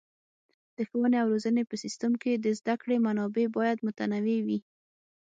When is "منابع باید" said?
3.05-3.83